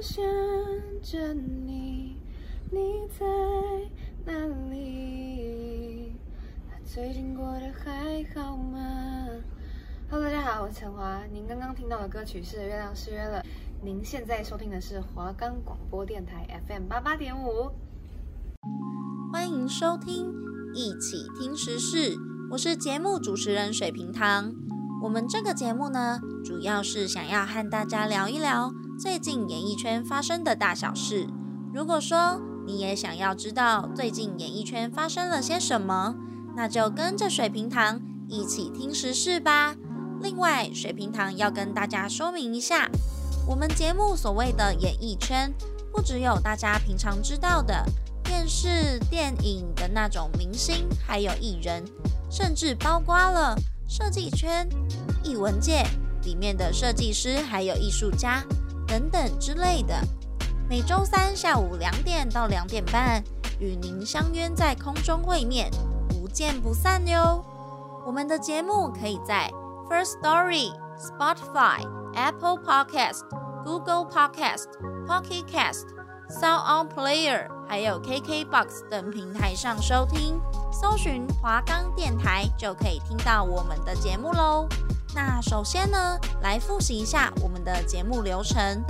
[0.00, 0.24] 想
[1.02, 2.16] 着你，
[2.70, 3.26] 你在
[4.24, 4.32] 哪
[4.70, 6.12] 里？
[6.84, 9.26] 最近过得还好吗
[10.08, 11.24] ？Hello，大家好，我是陈华。
[11.32, 13.40] 您刚刚听到的歌曲是《月亮失约了》。
[13.82, 17.72] 您现在收听的是华冈广播电台 FM 八八点五。
[19.32, 20.32] 欢迎收听
[20.74, 22.16] 一起听时事，
[22.52, 24.54] 我是节目主持人水瓶糖。
[25.02, 31.28] 我们这个节目呢，主要是想要和大家聊一聊最近演艺圈发生的大小事。
[31.72, 36.16] 如果说你也想要知道最近演艺圈发生了些什么，
[36.56, 39.76] 那就跟着水瓶糖一起听时事吧。
[40.20, 42.90] 另外，水瓶糖要跟大家说明一下，
[43.46, 45.54] 我们节目所谓的演艺圈，
[45.92, 47.84] 不只有大家平常知道的
[48.24, 51.84] 电视、电影的那种明星，还有艺人，
[52.28, 53.56] 甚至包括了。
[53.90, 54.68] 设计圈、
[55.24, 55.82] 艺文界
[56.24, 58.44] 里面的设计师，还有艺术家
[58.88, 59.94] 等等之类的，
[60.68, 63.22] 每周三下午两点到两点半，
[63.60, 65.70] 与您相约在空中会面，
[66.08, 67.44] 不见不散哟。
[68.06, 69.52] 我们的节目可以在
[69.90, 73.20] First Story、Spotify、Apple Podcast、
[73.62, 74.64] Google Podcast、
[75.06, 75.84] Pocket Cast、
[76.30, 80.40] Sound On Player，还有 KKBox 等平台上收听。
[80.72, 84.66] 搜寻华冈电台就可以听到我们的节目喽。
[85.14, 88.82] 那首先呢，来复习一下我们的节目流程。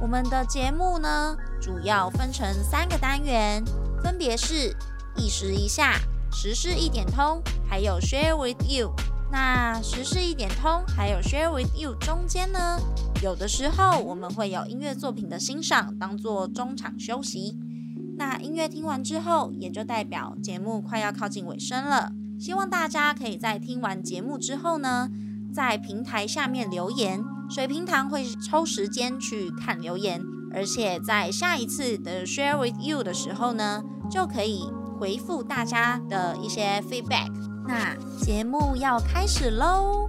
[0.00, 3.64] 我们的节目呢，主要分成三个单元，
[4.02, 4.74] 分别是
[5.16, 5.98] 一时一下、
[6.32, 8.92] 时事一点通，还有 Share with You。
[9.30, 12.80] 那时事一点通还有 Share with You 中间呢，
[13.22, 17.58] 有的时候我们会有音乐作品的欣赏，当做中场休息。
[18.16, 22.12] 那音乐听完之后，也就代表节目快要靠近尾声了。
[22.40, 25.10] 希望大家可以在听完节目之后呢，
[25.52, 34.64] 在平台下面留言，水平堂会抽时间去看留言，而且在下一次的 Share with You 的时候呢，就可以
[34.98, 37.32] 回复大家的一些 feedback。
[37.66, 40.08] 那节目要开始喽！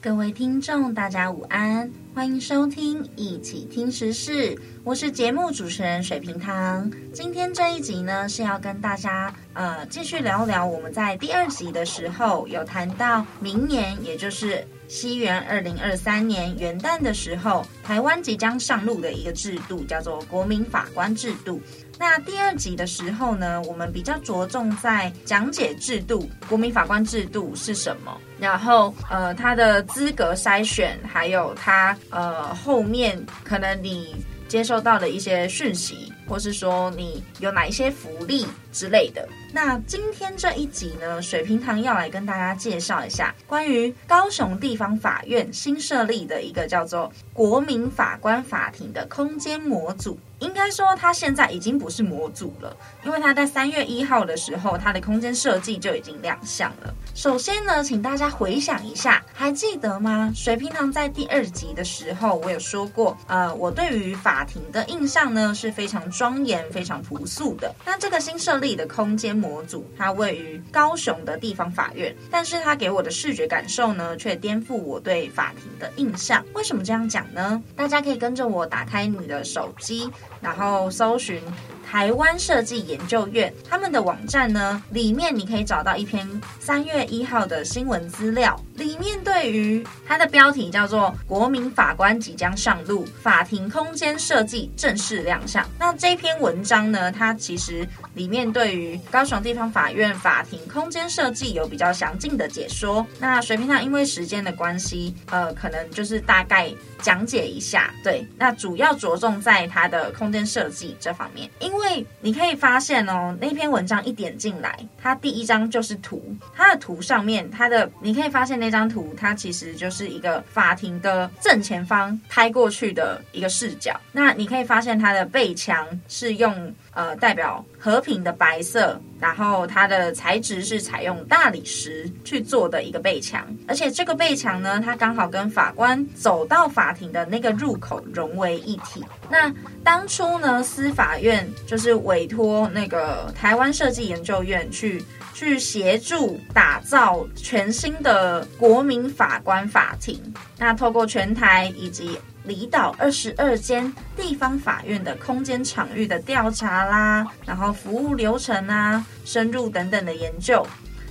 [0.00, 1.90] 各位听众，大家午安。
[2.14, 6.88] 欢迎收听一起听时事，我是节目主持人水瓶糖。
[7.12, 21.60] 今天这一集呢，是要跟大家呃继续聊聊我们在第二集的时候有谈到明年，也就是西元二零二三年元旦的时候，台湾即将上路的一个制度，叫做国民法官制度。
[21.98, 34.14] 那第二集的时候呢，我们比较着重在讲解制度，国民法官制度是什么，然后呃，他的资格筛选，还有他呃后面可能你
[34.46, 38.46] 接受到的一些讯息，或是说你有哪一些福利
[38.78, 39.28] 之类的。
[39.52, 50.16] 那今天这一集呢，水瓶堂要来跟大家介绍一下关于高雄地方法院新设立的一个叫做国民法官法庭的空间模组。
[50.38, 56.94] 应该说，它现在已经不是模组了，因为它在三月一号的时候，它的空间设计就已经亮相了。
[57.12, 60.32] 首先呢，请大家回想一下，还记得吗？
[60.36, 67.74] 水瓶堂在第二集的时候，我有说过，呃，我对于法庭的印象呢是非常庄严、非常朴素的。
[67.84, 76.44] 那这个新设立的空间模组，它位于高雄的地方法院，但是它给我的视觉感受呢，却颠覆我对法庭的印象。
[76.54, 77.62] 为什么这样讲呢？
[77.76, 80.10] 大家可以跟着我打开你的手机。
[80.40, 81.42] 然后搜寻
[81.90, 86.28] 台湾设计研究院他们的网站呢，里面你可以找到一篇
[86.60, 95.66] 三月一号的新闻资料，里面对于它的标题叫做“国民法官即将上路，法庭空间设计正式亮相”。
[95.80, 103.06] 那这篇文章呢，它其实里面对于高雄地方法院法庭空间设计有比较详尽的解说。
[103.18, 107.94] 那水瓶糖因为时间的关系，呃，可能就是大概讲解一下。
[108.04, 116.20] 对，那主要着重在它的空间设计这方面，因为因为你可以发现哦，那篇文章一点进来，它第一张就是图，
[116.52, 123.98] 它的图上面，它的你可以发现那张图，它其实就是一个法庭的正前方拍过去的一个视角。
[124.10, 139.04] 那你可以发现它的背墙是用呃代表和平的白色，然后它的材质是采用大理石去做的一个背墙，而且这个背墙呢，它刚好跟法官走到法庭的那个入口融为一体。
[139.30, 139.52] 那
[139.84, 145.04] 当初呢，司法院就是委托那个台湾设计研究院去
[145.34, 150.20] 去协助打造全新的国民法官法庭。
[150.58, 160.66] 那透过全台以及离岛二十二间地方法院的空间场域的调查啦，然后服务流程啊，深入等等的研究。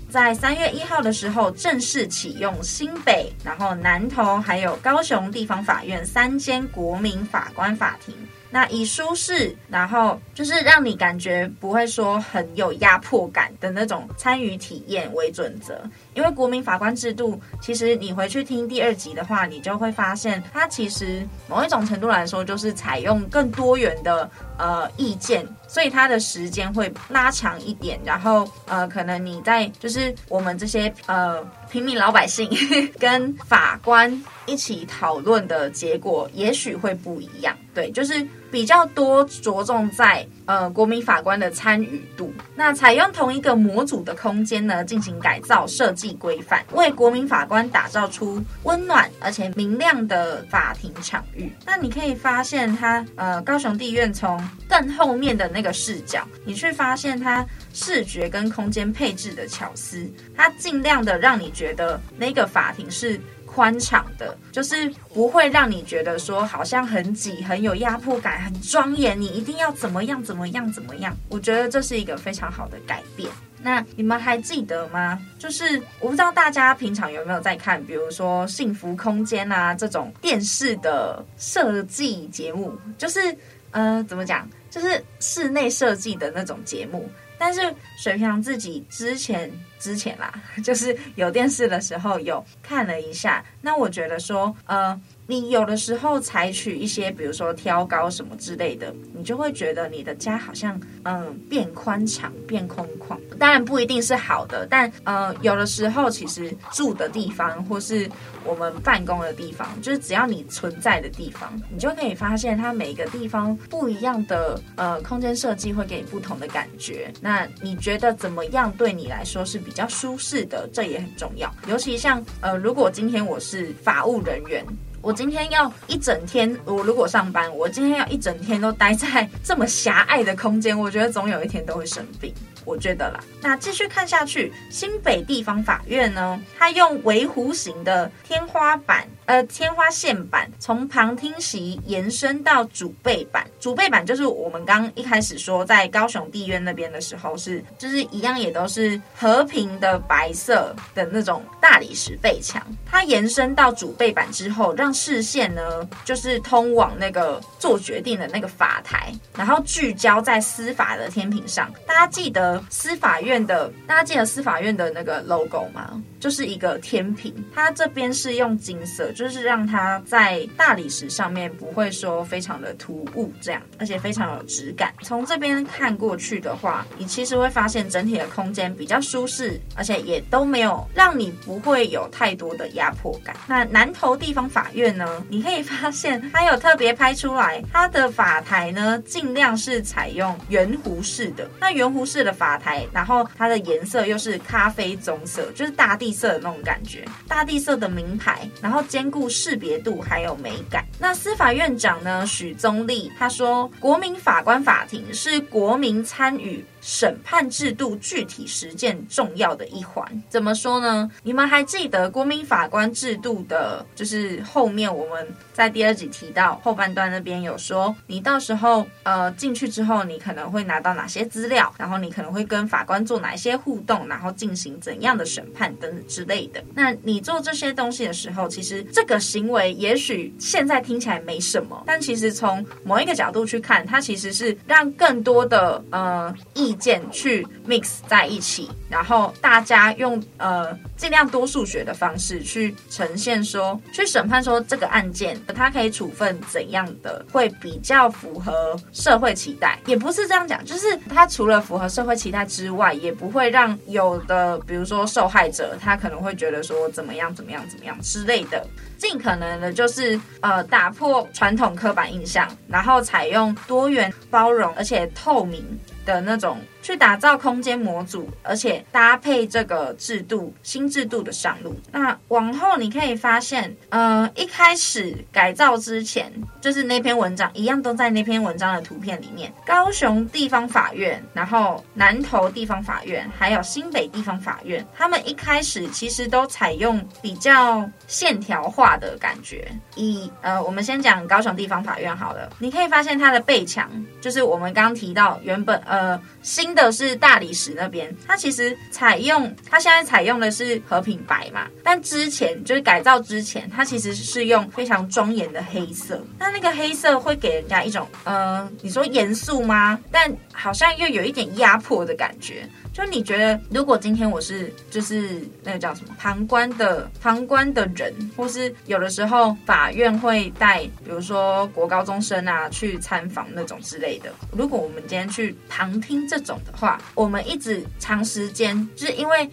[0.09, 8.15] 在三月一号的时候正式启用新北、然后南投还有高雄地方法院三间国民法官法庭。
[8.49, 15.77] 那以舒适，然后就是让你感觉不会说很有压迫感的那种参与体验为准则。
[16.17, 24.27] 因为国民法官制度，其实你回去听第二集的话，你就会发现，它其实某一种程度来说，就是采用更多元的
[24.57, 27.99] 呃意见，所以它的时间会拉长一点。
[28.03, 32.49] 然后呃，可能你在就是我们这些呃平民老百姓
[32.97, 34.11] 跟法官
[34.47, 37.55] 一起讨论的结果，也许会不一样。
[37.75, 42.33] 对，就是比较多着重在呃国民法官的参与度。
[42.55, 51.51] 那采用同一个模组的空间呢，进行改造设计规范，为国民法官打造出温暖而且明亮的法庭场域。
[51.67, 57.45] 那你可以发现它，呃高雄地院从更后面的那个视角，你去发现它
[57.75, 63.21] 视觉跟空间配置的巧思，它尽量的让你觉得那个法庭是。
[63.57, 69.19] 宽敞的，就是不会让你觉得说好像很挤、很有压迫感、很庄严。
[69.19, 71.11] 你一定要怎么样、怎么样、怎么样？
[71.27, 73.27] 我觉得这是一个非常好的改变。
[73.59, 75.19] 那你们还记得吗？
[75.39, 83.35] 就是我不知道大家平常有没有在看，比如说《幸福空间》啊这种电视的设计节目，就是
[83.71, 84.47] 呃，怎么讲？
[84.69, 87.09] 就是室内设计的那种节目。
[87.39, 87.61] 但是
[87.97, 90.33] 水平自己之前之前啦，
[90.63, 94.97] 就是有电视的时候有看了一下，那我觉得说，呃。
[95.29, 103.19] 你有的时候采取一些，比如说挑高什么之类的，你就会觉得你的家好像嗯变宽敞、变空旷。
[103.37, 108.09] 当然不一定是好的，但呃有的时候其实住的地方或是
[108.45, 117.11] 我们办公的地方，就是只要你存在的地方，你就可以发现它每一个地方不一样的呃空间设计会给你不同的感觉。
[117.19, 120.67] 那你觉得怎么样对你来说是比较舒适的？
[120.73, 121.49] 这也很重要。
[121.69, 124.65] 尤其像呃如果今天我是法务人员。
[125.01, 132.33] 我今天要一整天，我如果上班，我今天要一整天都待在这么狭隘的空间，我觉得总有一天都会生病。
[132.67, 139.07] 我觉得啦，那继续看下去，新北地方法院呢，它用围弧形的天花板。
[139.27, 152.65] 呃，天花线板从旁听席延伸到主背板，主背板就是我们刚一开始说在高雄地院那边的时候是，就是一样也都是和平的白色的那种大理石背墙。
[152.85, 161.69] 它延伸到主背板之后，让视线呢就是通往那个做决定的那个法台，然后聚焦在司法的天平上。
[161.85, 166.01] 大家记得司法院的，大家记得司法院的那个 logo 吗？
[166.19, 169.11] 就是一个天平，它这边是用金色。
[169.17, 174.93] 就是让它在大理石上面不会说非常的突兀，这样，而且非常有质感。
[175.01, 183.35] 从这边看过去的话，你其实会发现整体的空间比较舒适，而且也都没有让你不会有太多的压迫感。
[183.47, 191.49] 那南投地方法院呢，你可以发现它有特别拍出来，它的法台呢尽量是采用圆弧式的。
[191.59, 199.07] 那圆弧式的法台，然后它的颜色又是咖啡棕色，就是大地地色的那种感觉，大地色的名牌，然后兼。
[199.09, 200.85] 顾识别度还有美感。
[200.99, 202.25] 那司法院长呢？
[202.27, 210.23] 许宗力他说，国民法官法庭是国民参与审判制度具体实践重要的一环。
[210.29, 211.11] 怎么说呢？
[211.21, 226.63] 你们还记得国民法官制度的，就是后面我们在第二集提到后半段那边有说，你到时候呃进去之后，你可能会拿到哪些资料，然后你可能会跟法官做哪一些互动，然后进行怎样的审判等等之类的。
[226.73, 258.65] 那你做这些东西的时候，其实这个行为也许现在听起来没什么，但其实从某一个角度去看，它其实是让更多的呃意见去 mix 在一起，然后大家用呃尽量多数学的方式去呈现说，去审判说这个案件它可以处分怎样的会比较符合社会期待，也不是这样讲，就是它除了符合社会期待之外，也不会让有的比如说受害者他可能会觉得说怎么样怎么样怎么样之类的。
[258.97, 265.63] 尽可能的，就是呃，打破传统刻板印象，然后采用多元、包容而且透明
[266.07, 266.57] 的那种。
[266.87, 271.75] 去打造空间模组，而且搭配这个制度新制度的上路。
[271.91, 279.51] 那往后你可以发现，呃，一开始改造之前，就是那篇文章一样都在那篇文章的图片里面。
[279.65, 289.69] 高雄地方法院，然后南投地方法院，还有新北地方法院，他们一开始其实都采用比较线条化的感觉。
[289.95, 296.77] 以呃，我们先讲高雄地方法院好了，你可以发现它的背墙，就是我们刚提到原本呃呃新。
[296.77, 306.23] 的是大理石那边，它其实采用它现在采用的是和平白嘛，但之前就是改造之前，它其实是用非常庄严的黑色。
[306.37, 309.99] 那那个黑色会给人家一种，呃，你说严肃吗？
[310.11, 312.69] 但好像又有一点压迫的感觉。
[312.97, 324.31] 就你觉得，如果今天我是就是那个叫什么旁观的旁观的人，或是有的时候法院会带，比如说国高中生啊去参访那种之类的。
[324.51, 329.47] 如果我们今天去旁听这种的话，我们一直长时间，就是因为。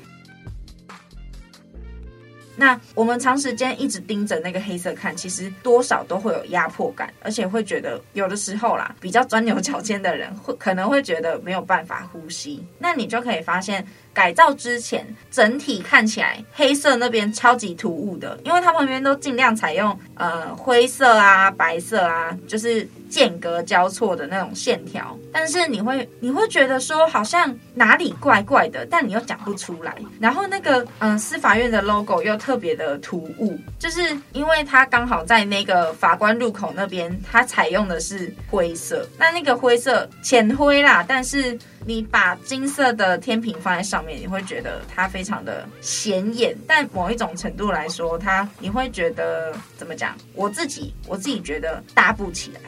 [2.56, 12.64] 那我们长时间一直盯着那个黑色看，其实多少都会有压迫感，而且会觉得有的时候啦，比较钻牛角尖的人会可能会觉得没有办法呼吸。
[12.78, 13.84] 那你就可以发现。
[14.14, 25.18] 改造之前，整体看起来黑色那边超级突兀的，因为它旁边都尽量采用呃灰色啊、白色啊，就是间隔交错的那种线条。
[25.32, 29.96] 但是你会你会觉得说好像哪里怪怪的，但你又讲不出来。
[30.20, 34.00] 然后那个嗯、司法院的 logo 又特别的突兀，就是
[34.32, 39.08] 因为它刚好在那个法官入口那边，它采用的是灰色。
[39.18, 41.58] 那那个灰色浅灰啦，但是。
[41.86, 50.16] 你把金色的天平放在上面，你会觉得它非常的显眼，但某一种程度来说，它你会觉得怎么讲？
[50.34, 52.60] 我自己我自己觉得搭不起来。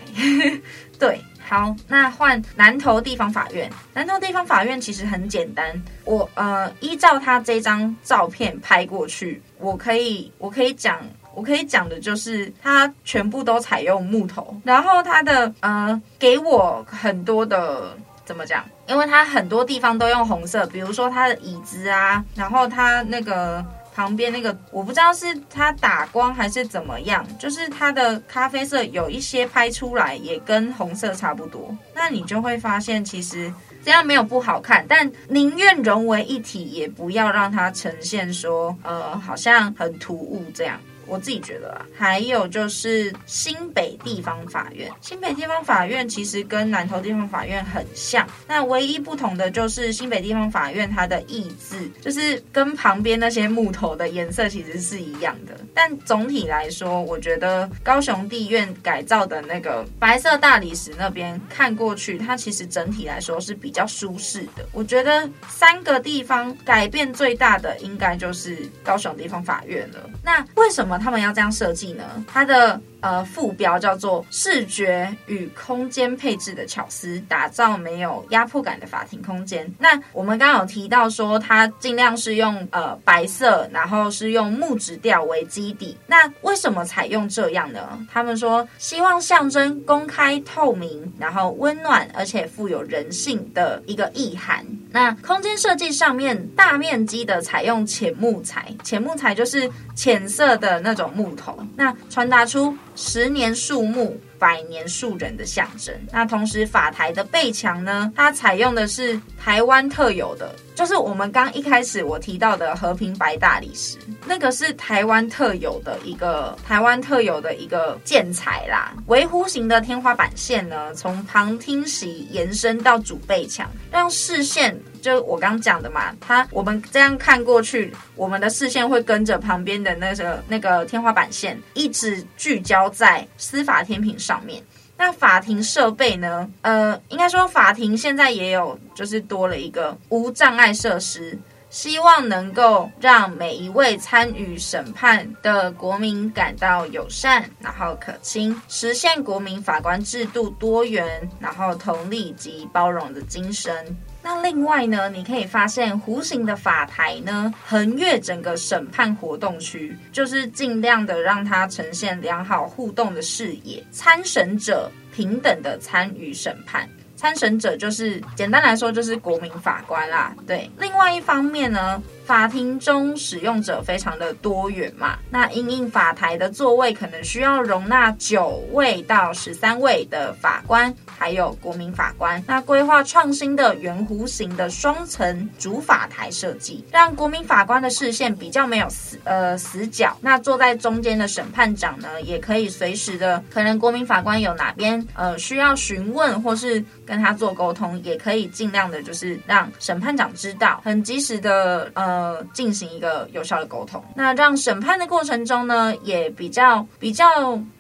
[0.99, 3.71] 对，好，那换南投地方法院。
[3.93, 11.01] 南投地方法院其实很简单，我呃依照他这张照片拍过去，我可以我可以讲
[11.35, 17.97] 我可以讲的就是它全部都采用木头，然后它的呃给我很多的。
[18.27, 18.63] 怎么讲？
[18.87, 23.65] 因为它很多地方都用红色，比如说它的椅子啊，然后它那个
[23.95, 31.75] 旁边那个，我不知道是它打光还是怎么样，就是它的咖啡色有一些拍出来也跟红色差不多。
[31.95, 33.51] 那你就会发现，其实
[33.85, 40.79] 这样没有不好看，但宁愿融为一体，也不要让它呈现说，呃，好像很突兀这样。
[41.07, 55.57] 我自己觉得啊，还有就是新北地方法院，新北地方法院其实跟南投地方法院很像，那唯一不同的就是新北地方法院它的意字，就是跟旁边那些木头的颜色其实是一样的。
[55.75, 64.67] 但总体来说，我觉得高雄地院改造的那个白色大理石那边看过去，它其实整体来说是比较舒适的。
[64.73, 70.11] 我觉得三个地方改变最大的应该就是高雄地方法院了。
[70.23, 72.05] 那为什么他们要这样设计呢？
[72.27, 79.71] 它的呃副标叫做“视觉与空间配置的巧思，打造没有压迫感的法庭空间”。
[79.79, 85.97] 那我们刚刚有提到说，它尽量是用呃白色，然后是用木质调为基底。
[86.09, 87.97] 那为什么采用这样呢？
[88.13, 94.67] 他们说希望象征公开透明，然后温暖，而且富有人性的一个意涵。
[94.91, 100.81] 那空间设计上面大面积的采用浅木材，浅木材就是浅色的。
[100.87, 105.95] 那种木头，那传达出十年树木，百年树人的象征。
[106.11, 110.55] 那同时，法台的背墙呢，它采用的是台湾特有的。
[110.75, 118.95] 就是我们刚一开始我提到的和平白大理石，那个是台湾特有的一个台湾特有的一个建材啦。
[119.07, 134.61] 微弧形的天花板线呢，从旁听席延伸到主背墙，让视线就我刚讲的嘛，它我们这样看过去，我们的视线会跟着旁边的那个那个天花板线一直聚焦在司法天平上面。
[134.97, 136.51] 那法庭设备呢？
[136.63, 141.39] 呃，应该说法庭现在也有，就是多了一个无障碍设施，
[141.71, 153.97] 希望能够让每一位参与审判的国民感到友善，然后可亲，实现国民法官制度多元，然后同理及包容的精神。
[154.29, 166.89] 那另外呢，你可以发现弧形的法台呢，横越整个审判活动区，就是尽量的让它呈现良好互动的视野，参审者平等的参与审判。
[167.15, 170.35] 参审者就是简单来说就是国民法官啦。
[170.45, 172.03] 对，另外一方面呢。
[172.27, 182.43] 法庭中使用者非常的多元嘛，那因应法台的座位可能需要容纳九位到十三位的法官，还有国民法官。
[182.45, 190.17] 那规划创新的圆弧形的双层主法台设计，让国民法官的视线比较没有死呃死角。
[190.21, 202.16] 那坐在中间的审判长呢，也可以随时的，可能国民法官有哪边呃需要询问或是跟他做沟通，也可以尽量的就是让审判长知道，很及时的呃。
[202.17, 204.03] 呃进行一个有效的沟通。
[204.15, 207.25] 那让审判的过程中呢，也比较比较。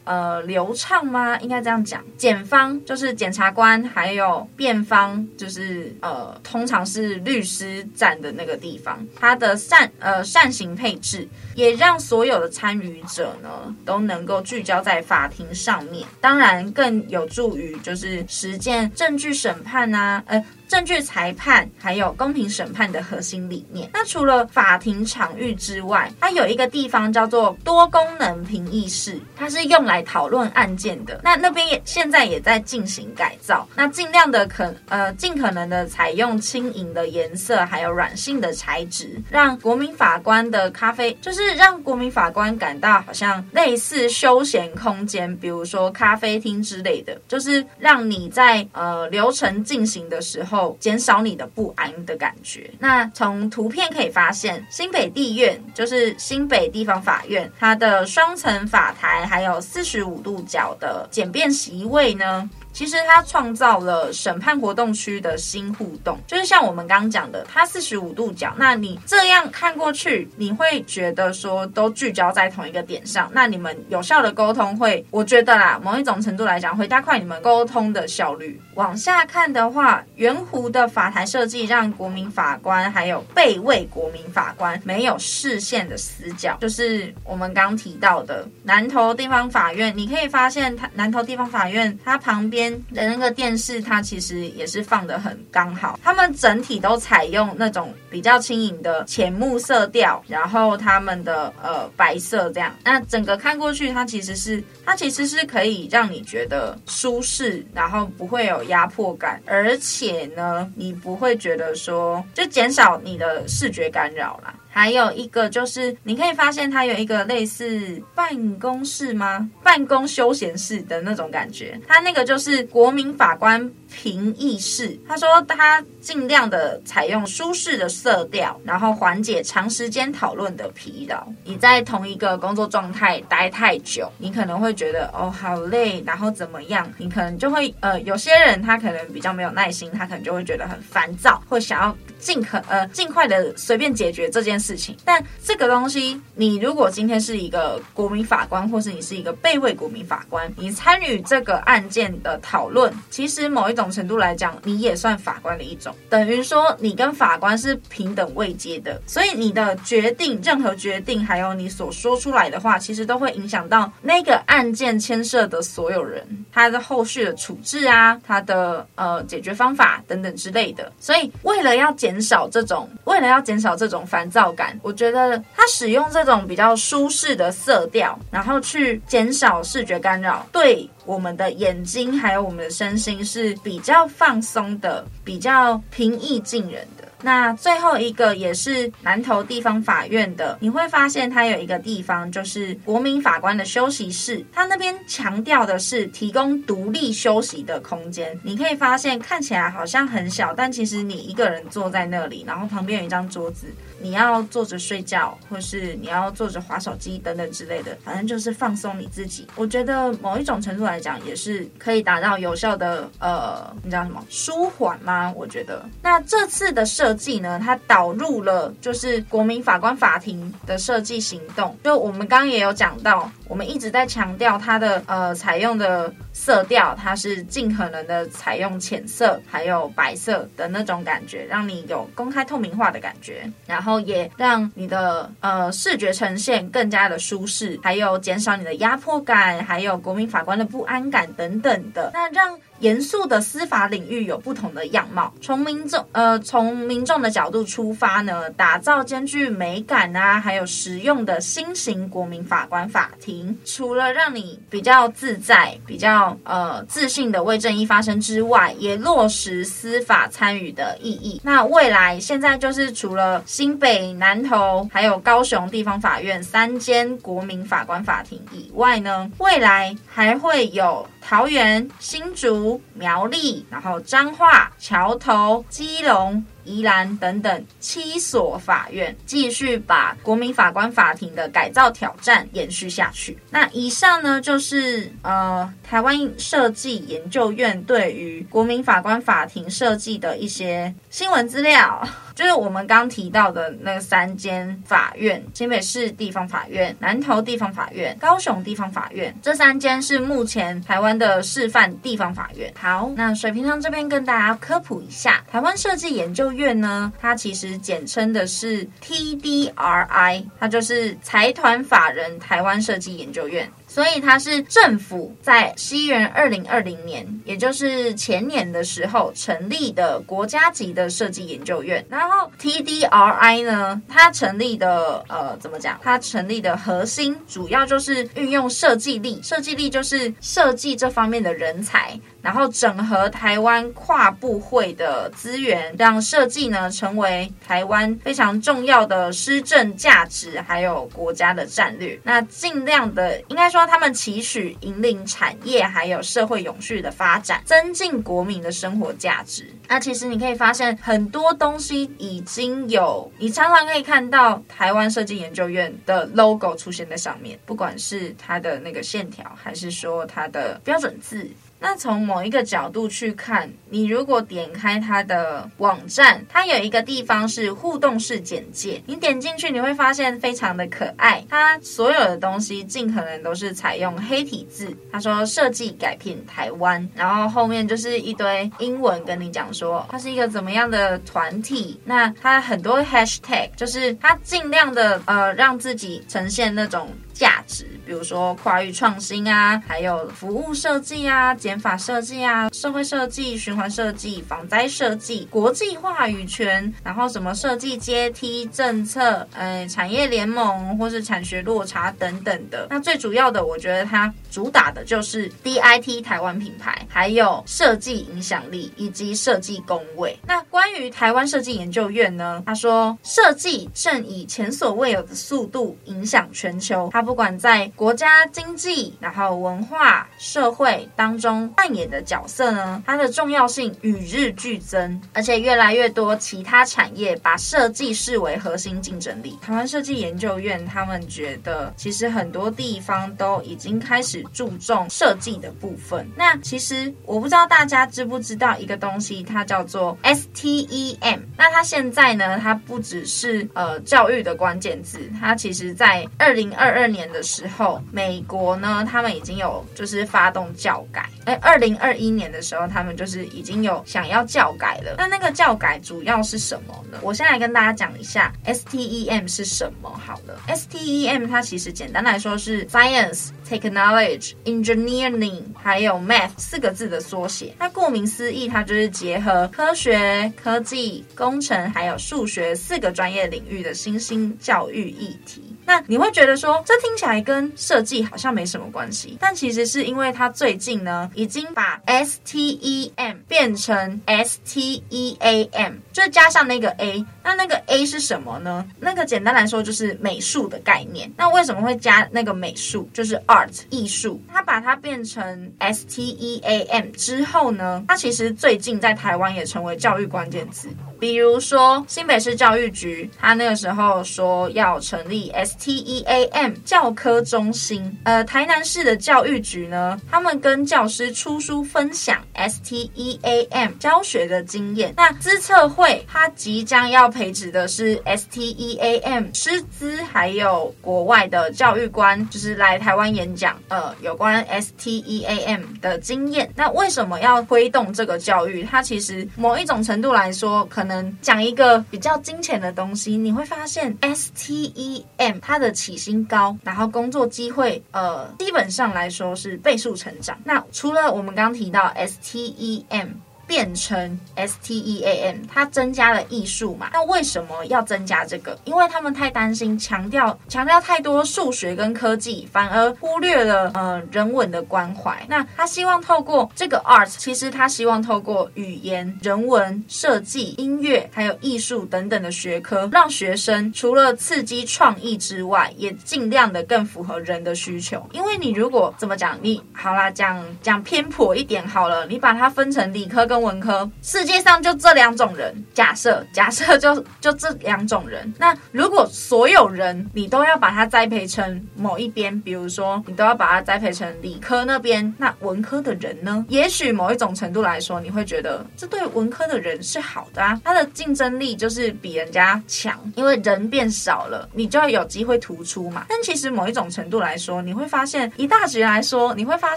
[0.06, 1.36] 呃，流畅吗？
[1.40, 2.00] 应该这样讲。
[2.16, 9.04] 检方就是检察官，还有辩方就是呃，通常是律师站的那个地方。
[9.18, 11.26] 他的扇呃扇形配置，
[11.56, 16.06] 也让所有的参与者呢都能够聚焦在法庭上面。
[16.20, 20.40] 当然，更有助于就是实践证据审判啊，呃。
[20.68, 23.88] 证据裁判还有公平审判的核心理念。
[23.92, 31.20] 那除了法庭场域之外，它有一个地方叫做多功能评议室，它是用来讨论案件的。
[31.22, 50.55] 那那边也现在也在进行改造，那尽量的可呃尽可能的采用轻盈的颜色，还有软性的材质，让国民法官的咖啡就是让国民法官感到好像类似休闲空间，比如说咖啡厅之类的，就是让你在呃流程进行的时候。
[50.78, 52.70] 减少你的不安的感觉。
[52.78, 62.48] 那从图片可以发现，新北地院就是新北地方法院，它的双层法台还有四十五度角的简便席位呢。
[62.76, 78.60] 其实它创造了审判活动区的新互动，就是像我们刚刚讲的，它四十五度角，那你这样看过去，你会觉得说都聚焦在同一个点上，那你们有效的沟通会，我觉得啦，某一种程度来讲会加快你们沟通的效率。
[78.74, 92.65] 往下看的话，圆弧的法台设计让国民法官还有备位国民法官没有视线的死角，就是我们刚提到的南投地方法院，你可以发现它南投地方法院它旁边。
[92.94, 95.98] 的那个电视，它其实也是放得很刚好。
[96.02, 102.74] 他们整体都采用那种比较轻盈的浅木色调，然后他们的呃白色这样。
[102.84, 114.54] 那整个看过去，它其实是它其实是可以让你觉得舒适，然后不会有压迫感，而且呢，你不会觉得说就减少你的视觉干扰啦。
[114.76, 119.48] 还有一个就是，你可以发现它有一个类似办公室吗？
[119.62, 121.80] 办公休闲室的那种感觉。
[121.88, 124.98] 它那个就是国民法官评议室。
[125.08, 131.26] 他说他尽量的采用舒适的色调，然后缓解长时间讨论的疲劳。
[131.44, 136.90] 你在同一个工作状态待太久，你可能会觉得哦好累，然后怎么样？
[136.98, 141.96] 你可能就会呃，有些人他可能比较没有耐心，他可能就会觉得很烦躁，会想要。
[142.18, 187.04] 尽可呃尽快的随便解决这件事情，但这个东西，你如果今天是一个国民法官，或是你是一个备位国民法官，你参与这个案件的讨论，其实某一种程度来讲，你也算法官的一种，等于说你跟法官是平等位阶的，所以你的决定，任何决定，还有你所说出来的话，其实都会影响到那个案件牵涉的所有人，他的后续的处置啊，他的呃解决方法等等之类的，所以为了要减少这种，为了要减少这种烦躁感，我觉得他使用这种比较舒适的色调，然后去减少视觉干扰，对我们的眼睛还有我们的身心是比较放松的，比较平易近人的。
[187.22, 198.38] 那最后一个也是南投地方法院的，你会发现它有一个地方就是国民法官的休息室，它那边强调的是提供独立休息的空间。
[198.42, 203.66] 你可以发现看起来好像很小，但其实你一个人坐在那里，然后旁边有一张桌子。
[204.00, 209.46] 你要坐着睡觉，或是你要坐着滑手机等等之类的，反正就是放松你自己。
[209.56, 215.32] 我觉得某一种程度来讲，也是可以达到有效的呃，你知道什么舒缓吗？
[215.34, 215.84] 我觉得。
[216.02, 221.76] 那这次的设计呢，它导入了就是国民法官法庭的设计行动。
[221.82, 233.96] 就我们刚刚也有讲到，我们一直在强调它的呃采用的色调，它是尽可能的采用浅色还有白色的那种感觉，让你有公开透明化的感觉，然后。
[234.06, 242.56] 也让你的呃视觉呈现更加的舒适，还有减少你的压迫感，还有国民法官的不安感等等的，那让。
[242.80, 245.32] 严肃的司法领域有不同的样貌。
[245.40, 253.56] 从民众呃，从民众的角度出发呢，打造兼具美感啊，还有实用的新型国民法官法庭。
[253.64, 261.40] 除了让你比较自在、比较呃自信的为正义发声之外，也落实司法参与的意义。
[261.42, 271.06] 那未来现在就是除了新北、南投，还有高雄地方法院三间国民法官法庭以外呢，未来还会有。
[271.28, 283.38] 桃园、新竹、苗栗，然后彰化、桥头、基隆、宜兰等等七所法院，继续把国民法官法庭的改造挑战延续下去。
[283.50, 292.06] 那以上呢，就是呃台湾设计研究院对于国民法官法庭设计的一些新闻资料。
[292.36, 299.34] 就是我们刚提到的那三间法院：新北市地方法院、南投地方法院、高雄地方法院。
[299.40, 302.70] 这三间是目前台湾的示范地方法院。
[302.78, 313.70] 好，那水平堂这边跟大家科普一下，台湾设计研究院呢，它其实简称的是 TDRI，它就是财团法人台湾设计研究院。
[313.88, 322.04] 所以它是政府在西元二零二零年，也就是前年的时候成立的国家级的设计研究院。
[322.10, 325.98] 然后 TDRI 呢，它成立的呃怎么讲？
[326.02, 332.18] 它成立的核心主要就是运用设计力，设计力就是设计这方面的人才。
[332.46, 342.16] 然后整合台湾跨部会的资源，让设计呢成为台湾非常重要的施政价值，还有国家的战略。
[342.22, 349.68] 那尽量的，应该说他们期许引领产业还有社会永续的发展，增进国民的生活价值。
[349.88, 361.50] 那其实你可以发现很多东西已经有，你常常可以看到台湾设计研究院的 logo 出现在上面，不管是它的那个线条，还是说它的标准字。
[361.78, 371.44] 那从某一个角度去看，你如果点开它的网站，它有一个地方是互动式简介，你点进去你会发现非常的可爱。
[371.48, 374.96] 它所有的东西尽可能都是采用黑体字。
[375.12, 382.00] 他说设计改变台湾，然后后面就是一堆英文跟你讲说它是一个怎么样的团体。
[382.04, 387.08] 那它很多 hashtag，就是它尽量的呃让自己呈现那种。
[387.36, 402.86] 价值，比如说跨域创新啊，还有服务设计啊、减法设计啊、社会设计、循环设计、防灾设计、国际话语权，然后什么设计阶梯政策，呃，产业联盟或是产学落差等等的。
[402.88, 410.38] 那最主要的，我觉得它主打的就是 DIT 台湾品牌，还有设计影响力以及设计工位。
[410.46, 417.10] 那关于台湾设计研究院呢，他说设计正以前所未有的速度影响全球。
[417.12, 429.58] 他不管在国家经济、然后文化、社会当中扮演的角色呢，它的重要性与日俱增，而且越来越多其他产业把设计视为核心竞争力。
[429.60, 436.24] 台湾设计研究院他们觉得，其实很多地方都已经开始注重设计的部分。
[436.36, 441.40] 那其实我不知道大家知不知道一个东西，它叫做 STEM。
[441.56, 447.15] 那它现在呢，它不只是呃教育的关键字，它其实在二零二二年。
[447.16, 451.28] 年的时候，美国呢，他们已经有就是发动教改。
[451.46, 455.14] 哎，二零二一年的时候，他们就是已经有想要教改了。
[455.16, 457.18] 那那个教改主要是什么呢？
[457.22, 460.60] 我先来跟大家讲一下 STEM 是什么好了。
[460.68, 467.74] STEM 它其实简单来说是 Science、Technology、Engineering 还有 Math 四个字的缩写。
[467.78, 475.62] 那顾名思义，它就是结合科学、科技、工程还有数学四个专业领域的新兴教育议题。
[475.86, 487.24] 那你会觉得说，这听起来跟设计好像没什么关系，但其实是因为它最近呢，已经把 STEM 变成 STEAM，就是加上那个 A。
[487.46, 488.84] 那那个 A 是什么呢？
[488.98, 491.32] 那个简单来说就是美术的概念。
[491.36, 493.08] 那为什么会加那个美术？
[493.12, 494.42] 就是 Art 艺术。
[494.52, 500.88] 它把它变成 STEAM 之后呢，它其实最近在台湾也成为教育关键词。
[501.20, 508.18] 比如说新北市教育局，他那个时候说要成立 STEAM 教科中心。
[508.24, 515.14] 呃，台南市的教育局呢，他们跟教师出书分享 STEAM 教学的经验。
[515.16, 526.72] 那资策会他即将要培植的是 STEAM 师资，还有国外的教育官，就是来台湾演讲，呃，有关 STEAM 的经验。
[526.74, 528.82] 那为什么要推动这个教育？
[528.84, 540.56] 它其实某一种程度来说，可能讲一个比较金钱的东西，你会发现 STEM 它的起薪高，然后工作机会呃基本上来说是倍数成长。
[540.64, 543.28] 那除了我们刚提到 STEM。
[543.66, 547.10] 变成 STEAM，它增加了艺术嘛？
[547.12, 548.78] 那为什么要增加这个？
[548.84, 555.44] 因为他们太担心强调强调太多数学跟科技，反而忽略了呃人文的关怀。
[555.48, 568.24] 那他希望透过这个 art，其实他希望透过语言、人文、设计、音乐还有艺术等等的学科，让学生除了刺激创意之外，也尽量的更符合人的需求。
[568.32, 575.74] 因为你如果怎么讲，你好啦，讲讲偏颇一点好了，你把它分成理科跟跟文科，世界上就这两种人。
[575.94, 586.66] 假设假设就就这两种人，那如果所有人你都要把他栽培成某一边，比如说你都要把他栽培成理科那边，那文科的人呢？
[586.68, 596.26] 也许某一种程度来说，你会觉得这对文科的人是好的啊，他的竞争力就是比人家强，因为人变少了，你就要有机会突出嘛。
[596.28, 599.96] 但其实某一种程度来说，你会发现，以大学来说，你会发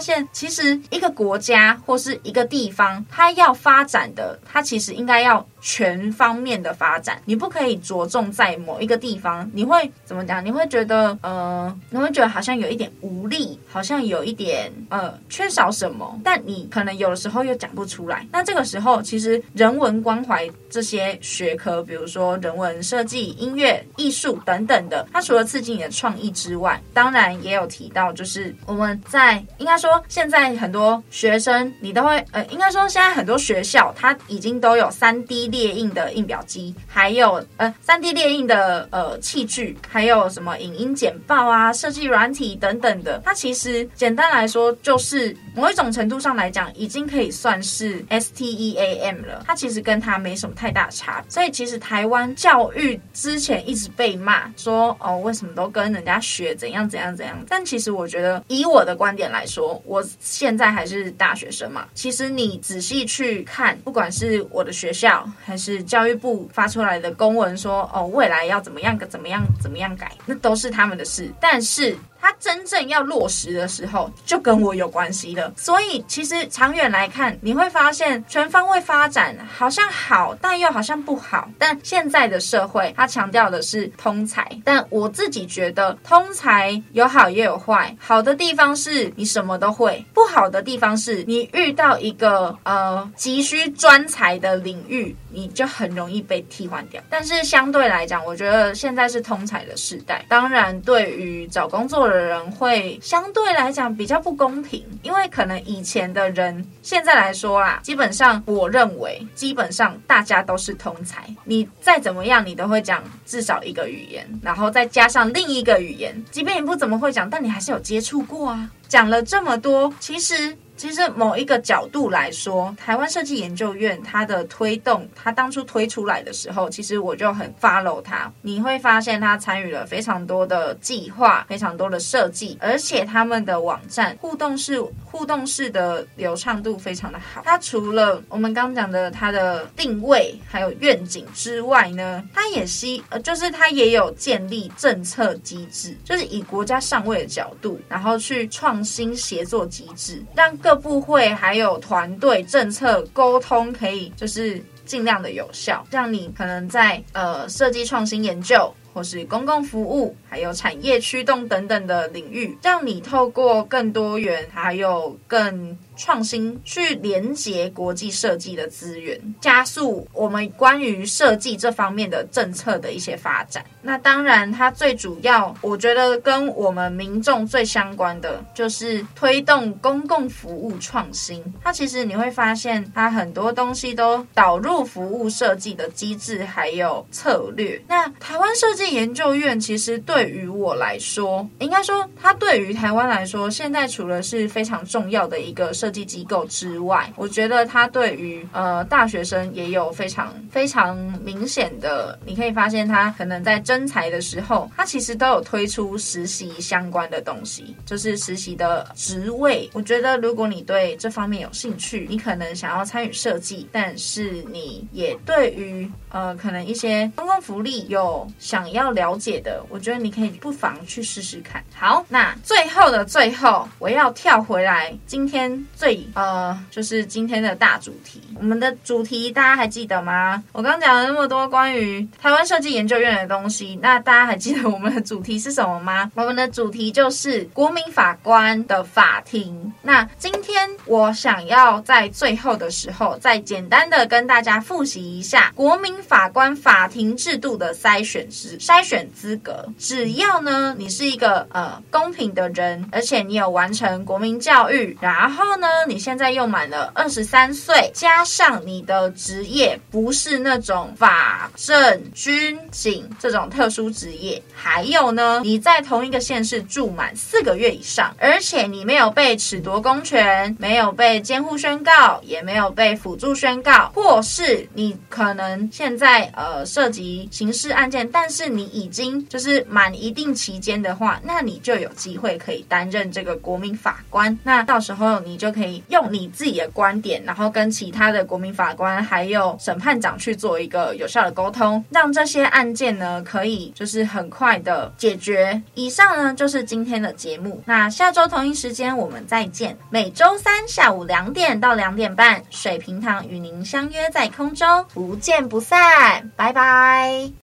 [0.00, 5.46] 现，其实一个国家或是一个地方，它要发展的，它其实应该要。
[5.62, 10.42] 全方面的发展，你不可以着重在某一个地方，你会怎么讲？
[10.42, 18.26] 你会觉得，呃，你会觉得好像有一点无力，好像有一点，呃，缺少什么，但你可能有的时候又讲不出来。
[18.32, 35.40] 那这个时候，其实人文关怀这些学科，比如说人文设计、音乐、艺术等等的，它除了刺激你的创意之外，当然也有提到，就是我们在应该说，现在很多学生，你都会，呃，应该说现在很多学校，它已经都有三 D。
[35.50, 49.44] 列印的印表机，还有呃三 D 列印的呃器具，还有什么影音简报啊、设计软体等等的，它其实简单来说就是某一种程度上来讲，已经可以算是 STEAM 了。
[49.46, 51.24] 它其实跟它没什么太大差。
[51.28, 57.36] 所以其实台湾教育之前一直被骂说哦，为什么都跟人家学怎样怎样怎样？
[57.48, 61.86] 但其实我觉得，以我的观点来说，我现在还是大学生嘛。
[61.94, 65.28] 其实你仔细去看，不管是我的学校。
[65.44, 71.30] 还是教育部发出来的公文说，哦，未来要怎么样怎么样怎么样改，那都是他们的事。
[71.40, 71.96] 但是。
[72.20, 75.52] 它真正要落实的时候，就跟我有关系了。
[75.56, 81.48] 所以，其实长远来看，你会发现全方位发展好像好，但又好像不好。
[81.58, 84.46] 但现在的社会，它强调的是通才。
[84.64, 87.94] 但我自己觉得，通才有好也有坏。
[87.98, 97.02] 好的地方是你什么都会，不好的地方是你遇到一个呃急需专才的领域，你就很容易被替换掉。
[97.08, 100.24] 但是相对来讲，我觉得现在是通才的时代。
[100.28, 118.68] 当然，对于找工作的人会相对来讲比较不公平，因为可能以前的人现在来说啦，基本上我认为基本上大家都是通才，你再怎么样你都会讲至少一个语言，然后再加上另一个语言，即便你不怎么会讲，但你还是有接触过啊。
[118.88, 120.56] 讲了这么多，其实。
[120.80, 128.32] 其实某一个角度来说，台湾设计研究院它的推动，它当初推出来的时候，其实我就很 follow 它。
[128.40, 137.42] 你会发现它参与了非常多的计划，非常多的设计，而且他们的网站互动式互动式的流畅度非常的好。
[137.44, 165.76] 它除了我们刚讲的它的定位还有愿景之外呢，它也希呃就是它也有建立政策机制，就是以国家上位的角度，然后去创新协作机制，让更各部会还有团队政策沟通可以就是尽量的有效，让你可能在呃设计创新研究或是公共服务还有产业驱动等等的领域，让你透过更多元还有更。
[165.96, 173.62] 创新去连接国际设计的资源，加速我们关于设计这方面的政策的一些发展。
[173.82, 181.44] 那当然，它最主要，我觉得跟我们民众最相关的就是推动公共服务创新。
[181.62, 187.78] 它其实你会发现，它很多东西都导入服务设计的机制还有策略。
[187.86, 209.68] 那台湾设计研究院其实对于我来说，应该说它对于台湾来说，现在除了是非常重要的一个设计机构之外，我觉得它对于呃大学生也有非常非常明显的，你可以发现它可能在征才的时候，它其实都有推出实习相关的东西，就是实习的职位。
[209.72, 221.62] 我觉得如果你对这方面有兴趣，你可能想要参与设计，但是你也对于呃可能一些公共福利有想要了解的，我觉得你可以不妨去试试看。
[221.74, 225.50] 好，那最后的最后，我要跳回来今天。
[225.76, 228.20] 最呃，就是今天的大主题。
[228.36, 230.42] 我们的主题大家还记得吗？
[230.52, 236.10] 我刚讲了那么多关于台湾设计研究院的东西，那大家还记得我们的主题是什么吗？
[236.14, 239.72] 我们的主题就是国民法官的法庭。
[239.80, 284.36] 那今天我想要在最后的时候，再简单的跟大家复习一下国民法官法庭制度的筛选制筛选资格，只要呢你是一个呃公平的人，而且你有完成国民教育，然后呢你现在又满了二十三岁，加上你的职业不是那种法政军警这种特殊职业，还有呢你在同一个县市住满四个月以上，而且你没有被褫夺公权，没有被监护宣告，也没有被辅助宣告，或是你可能现在呃涉及刑事案件，但是你已经就是满一定期间的话，那你就有机会可以担任这个国民法官。
[284.42, 295.60] 那到时候你就可以用你自己的观点，然后跟其他的国民法官还有审判长去做一个有效的沟通，让这些案件呢可以就是很快的解决。
[295.74, 299.76] 以上呢就是今天的节目，那下周同一时间我们再见。
[299.90, 307.30] 每周三下午两点到两点半，水平堂与您相约在空中，不见不散，拜拜。